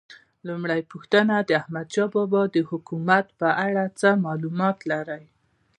[0.47, 5.23] لومړۍ پوښتنه: د احمدشاه بابا د حکومت په اړه څه معلومات لرئ؟